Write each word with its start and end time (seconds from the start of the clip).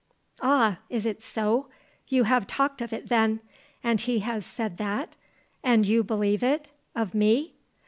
"Ah! 0.41 0.79
Is 0.89 1.05
it 1.05 1.21
so? 1.21 1.67
You 2.07 2.23
have 2.23 2.47
talked 2.47 2.81
of 2.81 2.91
it, 2.91 3.07
then? 3.09 3.39
And 3.83 4.01
he 4.01 4.21
has 4.21 4.47
said 4.47 4.77
that? 4.77 5.15
And 5.63 5.83
did 5.83 5.89
you 5.91 6.03
believe 6.03 6.41
it? 6.43 6.71
Of 6.95 7.13
me?" 7.13 7.53